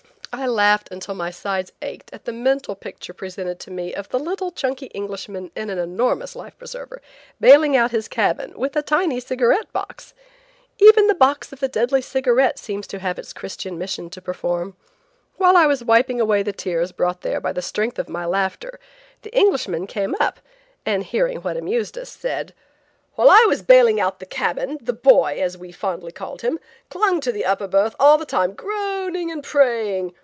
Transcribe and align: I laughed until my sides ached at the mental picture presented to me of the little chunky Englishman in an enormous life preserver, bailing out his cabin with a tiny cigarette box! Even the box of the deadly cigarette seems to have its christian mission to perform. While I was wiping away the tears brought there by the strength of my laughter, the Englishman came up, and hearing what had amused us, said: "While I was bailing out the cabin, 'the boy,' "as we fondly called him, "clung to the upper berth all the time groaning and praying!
I 0.33 0.47
laughed 0.47 0.87
until 0.91 1.13
my 1.13 1.29
sides 1.29 1.73
ached 1.81 2.13
at 2.13 2.23
the 2.23 2.31
mental 2.31 2.73
picture 2.73 3.13
presented 3.13 3.59
to 3.59 3.69
me 3.69 3.93
of 3.93 4.07
the 4.07 4.17
little 4.17 4.49
chunky 4.49 4.85
Englishman 4.87 5.51
in 5.57 5.69
an 5.69 5.77
enormous 5.77 6.37
life 6.37 6.57
preserver, 6.57 7.01
bailing 7.41 7.75
out 7.75 7.91
his 7.91 8.07
cabin 8.07 8.53
with 8.55 8.73
a 8.77 8.81
tiny 8.81 9.19
cigarette 9.19 9.69
box! 9.73 10.13
Even 10.79 11.07
the 11.07 11.15
box 11.15 11.51
of 11.51 11.59
the 11.59 11.67
deadly 11.67 12.01
cigarette 12.01 12.57
seems 12.57 12.87
to 12.87 12.99
have 12.99 13.19
its 13.19 13.33
christian 13.33 13.77
mission 13.77 14.09
to 14.09 14.21
perform. 14.21 14.77
While 15.35 15.57
I 15.57 15.67
was 15.67 15.83
wiping 15.83 16.21
away 16.21 16.43
the 16.43 16.53
tears 16.53 16.93
brought 16.93 17.21
there 17.21 17.41
by 17.41 17.51
the 17.51 17.61
strength 17.61 17.99
of 17.99 18.07
my 18.07 18.23
laughter, 18.25 18.79
the 19.23 19.35
Englishman 19.37 19.85
came 19.85 20.15
up, 20.21 20.39
and 20.85 21.03
hearing 21.03 21.39
what 21.39 21.57
had 21.57 21.63
amused 21.63 21.97
us, 21.97 22.09
said: 22.09 22.53
"While 23.15 23.29
I 23.29 23.45
was 23.49 23.61
bailing 23.61 23.99
out 23.99 24.19
the 24.21 24.25
cabin, 24.25 24.77
'the 24.81 24.93
boy,' 24.93 25.41
"as 25.41 25.57
we 25.57 25.73
fondly 25.73 26.13
called 26.13 26.41
him, 26.41 26.57
"clung 26.89 27.19
to 27.19 27.33
the 27.33 27.43
upper 27.43 27.67
berth 27.67 27.97
all 27.99 28.17
the 28.17 28.25
time 28.25 28.53
groaning 28.53 29.29
and 29.29 29.43
praying! 29.43 30.13